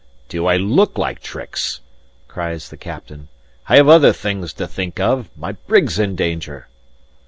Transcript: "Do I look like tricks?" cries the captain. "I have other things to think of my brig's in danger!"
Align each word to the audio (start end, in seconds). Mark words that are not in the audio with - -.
"Do 0.29 0.47
I 0.47 0.57
look 0.57 0.97
like 0.97 1.19
tricks?" 1.21 1.79
cries 2.27 2.69
the 2.69 2.75
captain. 2.75 3.27
"I 3.69 3.75
have 3.75 3.87
other 3.87 4.13
things 4.13 4.51
to 4.53 4.65
think 4.65 4.99
of 4.99 5.29
my 5.37 5.51
brig's 5.51 5.99
in 5.99 6.15
danger!" 6.15 6.69